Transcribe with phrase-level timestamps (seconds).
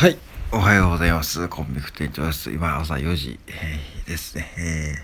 [0.00, 0.16] はい。
[0.50, 1.46] おはようございます。
[1.48, 2.50] コンビク店長です。
[2.50, 4.50] 今朝4時、えー、ですね。
[4.56, 4.94] え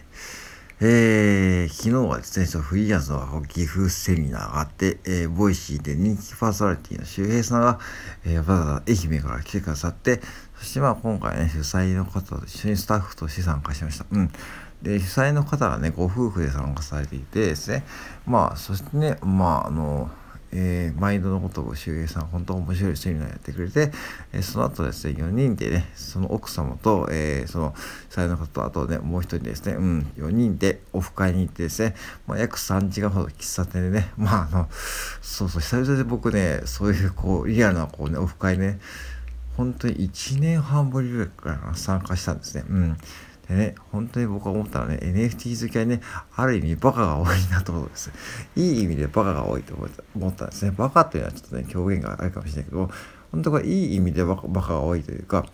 [0.80, 7.79] ー、えー、昨日はですね、そフリーランスの岐阜セミナーがあって、えー、ボイシーで人気パーソナリティの周平さんが、
[8.25, 10.23] えー、わざわざ愛媛から来てくださって、
[10.57, 14.07] そしてまあ今回ね、主催の方と一緒にスタッフとして参加しました。
[14.11, 14.33] うん。
[14.81, 17.85] で、主催の方がね、ご夫婦で参加されていてですね、
[18.27, 20.11] まあ、そしてね、まあ、あの、
[20.53, 23.93] えー、マインドのことを周平さん、本当面白いセミナーやってくれて、
[24.33, 27.75] えー、その後ですね、4人でね、その奥様と、えー、その、
[28.11, 31.95] 才の方と、あとね、もう一人ですね、うん、4人でオフ会に行ってですね、
[32.27, 34.69] まあ、約3時間ほど喫茶店でね、まあ、あの、
[35.20, 38.78] そうそう、久々で僕ね、そういう、こう、リアルな、こうね、オフ会ね、
[39.56, 42.65] 本当に1年半ぶりぐらいから参加したんですね。
[42.69, 42.97] うん。
[43.48, 46.00] でね、本当に僕は思ったらね、NFT 好きはね、
[46.34, 48.10] ある意味バカが多いなと思うんです。
[48.56, 50.72] いい意味でバカが多いと思ったんですね。
[50.72, 52.91] バカというのはちょっとね、表現があるかもしれないけど、
[53.30, 55.46] 本当はいい意味でバカバカが多いというか、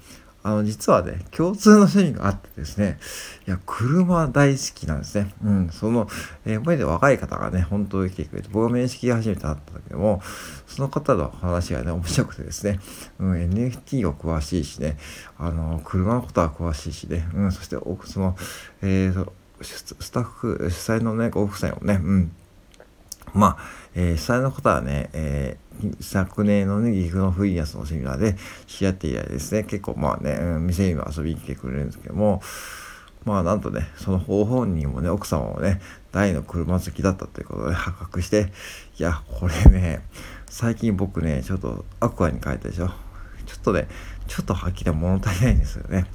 [0.45, 2.99] あの、実はね、共通の趣味があってですね、
[3.47, 5.33] いや、車大好きなんですね。
[5.45, 6.09] うん、その、
[6.45, 10.21] えー、前で若い方がね、本当に来てくれて、僕が面識が初めて会った時でも、
[10.67, 12.81] その方の話がね、面白くてですね、
[13.21, 14.97] うん、NFT を詳しいしね、
[15.39, 18.37] あの、車のことは詳しいしね、うん、そして、その、
[18.83, 19.31] えー、
[19.63, 22.33] スタッフ、主催のね、ご夫妻もね、うん、
[23.33, 32.43] まあ、えー、主催の方はね、えー、昨年のね、岐阜のフリーランスのセミナーで知り合って以来ですね、結構まあね、店にも遊びに来てくれるんですけども、
[33.25, 38.53] まあなんとね、その方本人もね、奥様もね、大の車好きだったということで発覚して、
[38.99, 40.03] いや、これね、
[40.47, 42.89] 最近僕ね、ちょっとアクアに変えたでしょ。
[43.47, 43.89] ちょっとね、
[44.27, 46.07] ちょっとはっきり物足りないんですよね。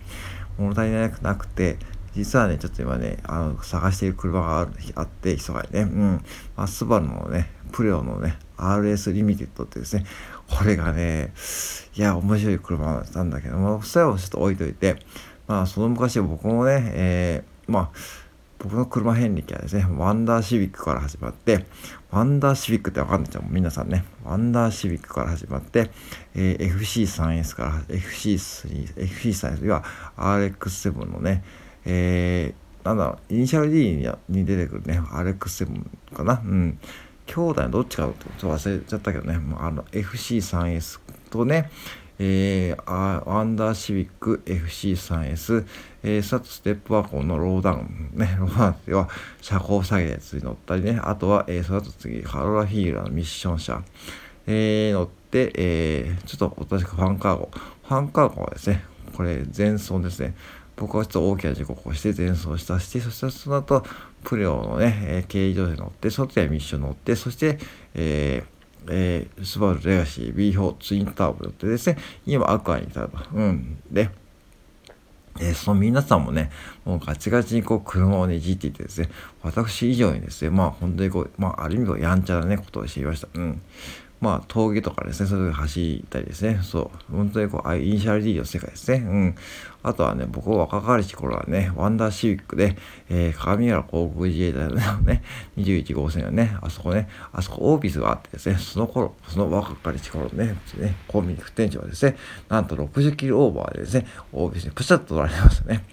[0.58, 1.78] 物足りなくなくて、
[2.18, 6.26] 実はね、ちょっと今ね、あの、探している車があるあって、急がね、うん。
[6.56, 10.06] まあ、スバルのね、プレオのね、RS リミテッドってですね、
[10.50, 11.32] これがね、
[11.96, 14.98] いや、面白い車なんだけども、それをちょっと置いといて、
[15.46, 17.98] まあ、その昔僕もね、えー、まあ、
[18.58, 21.68] 僕の車遍歴はですね、ワンダーシビックから始まって、
[22.10, 24.06] ワンダーシビックってわかんないじゃん、皆さんね。
[24.26, 25.92] ワンダーシビックから始まって、
[26.34, 29.84] えー、FC3S から FC3、FC3S 要は
[30.18, 31.44] RX7 のね、
[31.90, 36.42] えー、なんだろう、イニシャル D に出てくるね、RX7 かな？
[36.44, 36.78] うん。
[37.26, 41.00] 兄弟のどっちかちょっと忘れちゃったけどね、あの、FC3S
[41.30, 41.70] とね、
[42.20, 45.66] えー、アンダーシビック FC3S、
[46.04, 49.08] えー、サツステップワゴンのローダウン、ね、ローダウンでは
[49.42, 53.84] 車高下げやつに乗ったりね、あとは、えー、その後次、カロラヒーラーのミッション車、
[54.48, 57.50] えー、乗って、えー、ちょっと私ファンカーゴ。
[57.52, 58.84] ファンカーゴはですね、
[59.14, 60.34] これ前走ですね。
[60.78, 63.84] 僕はちょっと大きな事故を起こして前走したして、そしてその後、
[64.24, 67.58] プレオのね、えー、軽自動車乗って、外やミッション乗って、そして、
[67.96, 73.18] えー、えー、スバルレガシー B4 ツインターボ乗ってですね、今アクアに至ると。
[73.34, 73.82] うん。
[73.92, 74.12] で、
[75.40, 76.52] えー、その皆さんもね、
[76.86, 79.10] もうガチガチにこう車をねじっていてですね、
[79.42, 83.28] 私以上にですね、まあ本当にこう、まあある意味こうやんちゃなね、ことをしていました。
[83.34, 83.62] うん。
[84.20, 88.98] まあ、峠とかですね、そういう走ったりですね、そう、本当にこう、イニシャル D の世界ですね。
[88.98, 89.36] うん。
[89.84, 92.76] あとはね、僕は若かりし頃はね、ワンダーシビックで、
[93.10, 95.24] えー、鏡原航空自衛隊のね、
[95.58, 102.18] 21号線のね、あそこね、あそこオービスがあってですね、その頃、その若かりし頃ね、ねコンビニ副店長はですね、
[102.50, 105.86] なんと60キロオーバーでですね、オービスにプシャッと取られましたね。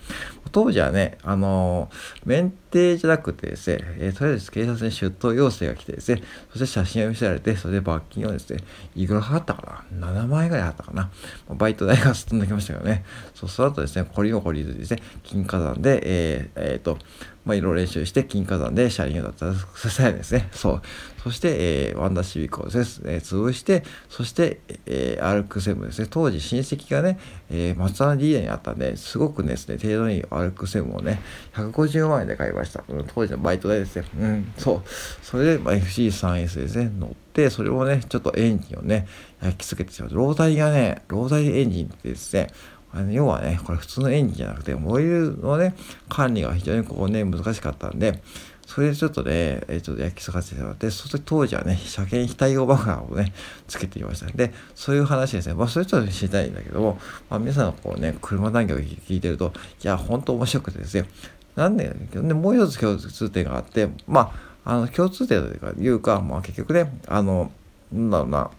[0.51, 8.61] 当時はね、あのー、免停じゃなくてですね、えー、とりあえず警察に出頭要請が来てですね、そして写真を見せられて、それで罰金をですね、
[8.95, 11.11] いくら払ったかな ?7 万円ぐらい払ったかな？
[11.49, 13.05] バイト代がすっ飛んできましたけどね。
[13.35, 16.99] そう、その後ですね、こりもこりずですね、金火山で、えー、えー、と、
[17.45, 20.49] まあ、いろいろ練習して、金火山で車輪を脱させたいですね。
[20.53, 20.83] そう。
[21.23, 21.57] そして、
[21.89, 27.19] えー、ワンダーシビックをですね、潰して、そして、えー、アルクセブンですね、当時親戚がね、
[27.51, 31.21] えー、松田リーダーにあったんで、すごくですね、程度にアルクセブンをね、
[31.55, 32.85] 150万円で買いました。
[32.89, 34.05] うん、当時のバイト代ですね。
[34.21, 34.83] うん、そう。
[35.23, 39.07] それで、まあ、FC3S ですね、乗って、それをね、ちょっとエンジンをね、
[39.43, 40.15] 焼き付けてしまう。
[40.15, 42.49] ロータリがね、ロータリエンジンってですね、
[42.95, 45.75] あの要はね、これ普通のエンジンじゃなくて、燃えるのね、
[46.09, 48.23] 管理が非常にこうね、難しかったんで、
[48.67, 53.33] それでちょっとね、えちょっと焼き付かせてもらって、そして当時はね、車検非対応バカをね、
[53.67, 54.27] つけていました。
[54.31, 55.55] で、そういう話ですね。
[55.55, 56.99] まあ、それちょっと知りたいんだけども、
[57.29, 59.53] まあ、皆さんのこうね、車談義を聞いてると、
[59.83, 61.09] いや、本当面白くてですね、
[61.57, 64.33] なんで、でもう一つ共通点があって、ま
[64.65, 67.51] あ、あの、共通点というか、まあ、結局ね、あの、
[67.93, 68.51] なんだろうな、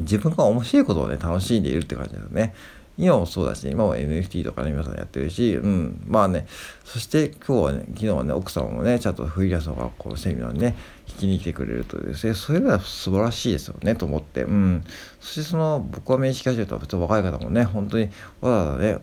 [0.00, 2.54] 自分が面白いことをね、楽しんでいるって感じですね。
[2.98, 6.46] 今もそうだし、今も NFT とかね、皆さんやってるし、うん、まあね、
[6.84, 10.76] そして今日はね、昨日はね、奥様もね、ちゃんとフリーランスの学校のセミナーにね、
[11.06, 14.84] 聞きに来てくれるとですね、それが素晴らしいですよね、と思って、うん。
[15.20, 18.10] そしてその、僕は面識始めた普通若い方もね、本当に
[18.40, 18.98] わざわざね、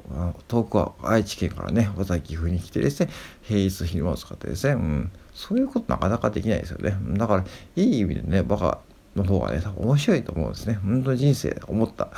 [0.47, 3.09] 遠くは愛知県からね、わざわざ岐阜に来てですね、
[3.41, 5.11] 平日昼間を使ってですね、うん。
[5.33, 6.97] そういうことなかなかできないですよね。
[7.17, 7.45] だから、
[7.75, 8.79] いい意味でね、バカ
[9.17, 10.79] の方がね、多分面白いと思うんですね。
[10.83, 12.09] 本当に人生思った。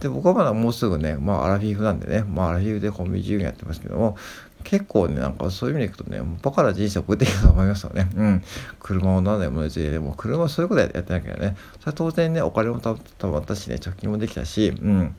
[0.00, 4.16] で、僕はまだもうすぐね、まあアラフィフなんでね、まあアラフィフでコンビニ従業やってますけども、
[4.64, 8.10] 結構ね、なんかそういう意味でいくとね、バカな人生を送ってきたと思いますよね。
[8.16, 8.42] うん。
[8.80, 15.14] 車を何年も別に、でも車はそういうことやってなきゃね、それは当然ね、お金もたぶん私ね、貯金もできたし、うん。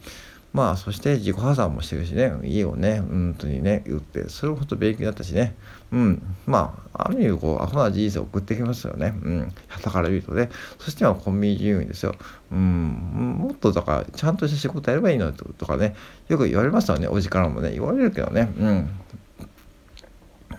[0.51, 5.55] まあ、そして自己破産もしてるしね、家をね、本当にね、売って、それも本当勉強になったしね、
[5.91, 10.49] うん、まあ、ある意味、こう、アホな人生を送ってきますよね、うん、旗から見るとね、
[10.79, 12.15] そしてはコンビニ自由ですよ、
[12.51, 15.95] うん、もっとだから、ちゃんとした仕事やればいいのとかね、
[16.29, 18.89] よく言われますよね、おじからもね、言われるけどね、うん。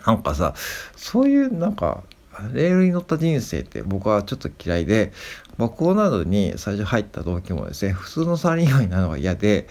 [0.06, 0.54] なんかさ、
[0.96, 2.04] そういうなんか、
[2.52, 5.12] レールに乗った人生って僕はちょっと嫌いで、
[5.58, 9.68] 学校などに最初入った動機もですね、普通のサラリーマンになるのが嫌で、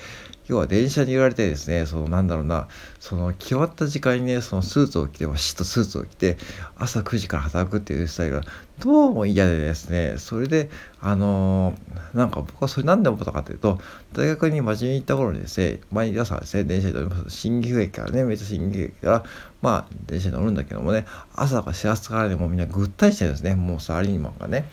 [0.50, 2.68] 要は電車に揺られてですね、そのなんだろうな、
[3.00, 6.38] その決まった時間にね、そのスーツを着て、バシッとスーツを着て、
[6.76, 8.42] 朝9時から働くっていうスタイルが
[8.80, 13.78] どうも嫌でですね、それで、あのー、なんか僕はそれ何で思ったかというと、
[14.14, 17.30] 大学に真面目に行った頃にですね、毎朝ですね、電車に乗ります。
[17.30, 19.24] 新岐阜駅からね、めっちゃ新岐阜駅から、
[19.62, 21.06] まあ、電車に乗るんだけどもね、
[21.36, 24.68] 朝から始発からね、もうみんなぐったりしてるんですね、もうサラリーマンがね。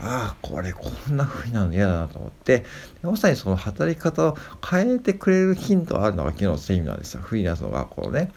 [0.00, 2.64] ああ、これこんな風になるの嫌だなと思って、
[3.02, 4.36] まさにその働き方を
[4.68, 7.22] 変えてくれるヒントがあるのが昨日のセミナーですよ。
[7.22, 8.30] フリーランスの学校ね。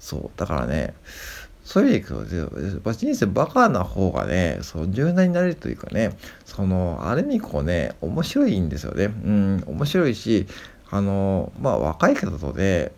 [0.00, 0.30] そう。
[0.36, 0.94] だからね、
[1.64, 9.04] そういう意味でいくと、人生バカな方がね、その柔軟になれるというかね、その、ある意味こうね、面白いんですよね。
[9.04, 10.46] うん、面白いし、
[10.90, 12.92] あの、まあ若い方とね、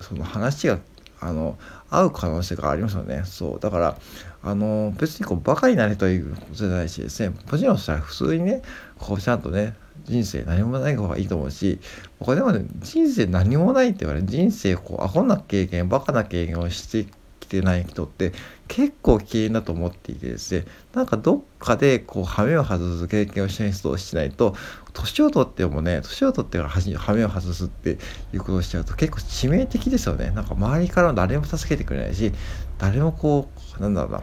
[0.00, 0.78] その話が、
[1.20, 1.58] あの、
[1.90, 3.22] 会う可能性がありますよね。
[3.24, 3.60] そう。
[3.60, 3.98] だから、
[4.42, 8.62] あの、別にこう、バカになれということじゃないしですね、もちろんしたら普通にね、
[8.98, 9.74] こう、ちゃんとね、
[10.04, 11.80] 人生何もない方がいいと思うし、
[12.18, 17.06] これでもね、人生何もないって言われる、人生こう、アホな経験、バカな経験をして
[17.48, 18.32] てない人って
[18.68, 24.54] 結構危険だと思っていてですね、なんかどっかでこう、羽目を外す経験をしない人をしないと、
[24.92, 27.98] 年を取ってもね、年を取ってから羽目を外すって
[28.32, 30.30] いうことをしちゃうと結構致命的ですよね。
[30.30, 32.32] なんか周りから誰も助けてくれないし、
[32.78, 33.48] 誰もこ
[33.78, 34.22] う、なんだろうな、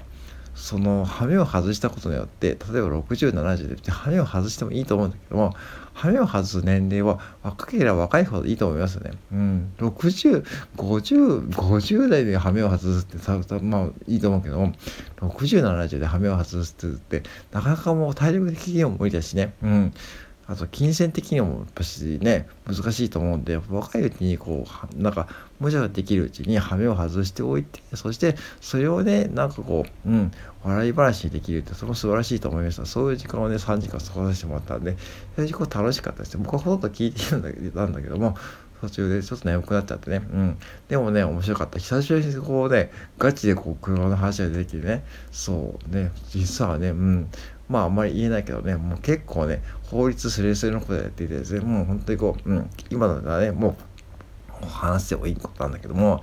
[0.55, 5.53] その羽目を外したことによって例えば6070で羽目を外してもいいと思うんだけども
[5.93, 9.11] 羽目を外す年齢は若ければ若いほどいいと思いますよね。
[9.31, 14.73] うん、6050代で羽目を外すってさまあいいと思うけども
[15.17, 19.53] 6070で羽目を外すってなかなかもう体力的にも無理だしね。
[19.63, 19.93] うん
[20.47, 25.27] あと金銭的にもやっぱしね難しいと思うんで若いうちにこうなんか
[25.59, 30.31] 無茶ができるうちに羽目を外しておいてそしてそれをねなんかこううん
[30.63, 34.97] 笑い話にできるってそれも素晴らしいと思いましたそういう時間をね3時間過ごさせてもらったんで
[35.35, 38.37] 非常に楽しかったです僕はほとんど聞いているんんだけども
[38.81, 40.17] 途中でちょっと眠くなっちゃってね。
[40.17, 40.57] うん。
[40.87, 41.79] でもね、面白かった。
[41.79, 47.29] 久しぶりにこうね、ガチでこう車の話が出てきてね、そうね、実はね、うん。
[47.69, 53.75] まああんまり言えないけどね、もう結構ね、法律すれすれのことやっていてですね、もう本当にこう、うん、今のはね、も
[54.61, 56.21] う話してもいいことなんだけども、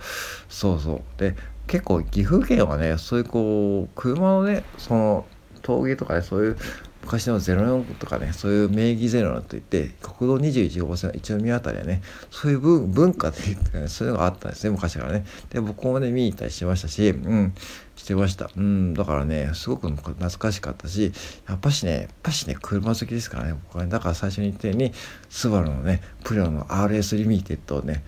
[0.48, 1.02] そうそう。
[1.18, 1.34] で、
[1.66, 5.26] 結構岐阜県はね、そういうこう、車のね、その
[5.62, 6.56] 峠とかね、そういう
[7.02, 12.00] 昔の04とかね、そういう名義ゼロといって、国道21号線の一宮あたりはね、
[12.30, 15.26] そういう文化っていうかね、そういうのがあったんですね、昔からね。
[15.50, 17.54] で、僕もね、見に行ったりしてましたし、うん、
[17.96, 18.50] してました。
[18.56, 21.12] うん、だからね、すごく懐かしかったし、
[21.48, 24.92] やっぱしね、やっぱしね、車好きですからね、僕はね、だから最初に言ったように、
[25.28, 28.04] スバルのね、プロの RS リミテッドをね、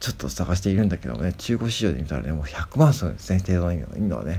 [0.00, 4.38] ちょっと探しているんだけどもね、中古市場で見たらね、もう100万するんですね、程度のいいのはね。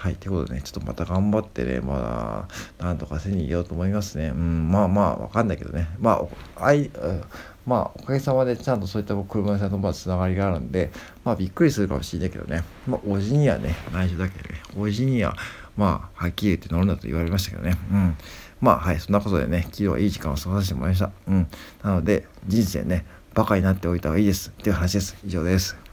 [0.00, 4.28] はい、ということでね、ちょっとまた頑張ってね、まあ、なんとかせに行ようと思いますね。
[4.28, 5.90] うん、まあまあ、わかんないけどね。
[5.98, 6.26] ま
[6.56, 7.22] あ、あい、うん、
[7.66, 10.90] まあ、おかげさまでちゃんとそういった車屋さんとまあつながりがあるんで、
[11.22, 12.64] まあ、びっくりするかもしれないけどね。
[12.86, 15.36] まあ、おじにはね、内緒だけどね、おじには、
[15.76, 17.76] まあ、はっきり言って乗るんだと言われましたけどね。
[17.92, 18.16] うん。
[18.62, 21.10] まあ、はい、そんなことでね、昨日はいい時間を過ごさせてもらいました。
[21.28, 21.46] うん。
[21.84, 23.04] なので、人生ね、
[23.34, 24.48] バカになっておいた方がいいです。
[24.48, 25.14] っていう話です。
[25.26, 25.89] 以上です。